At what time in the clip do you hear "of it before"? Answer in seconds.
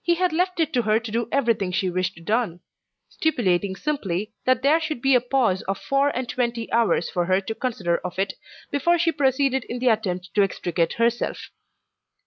7.98-8.98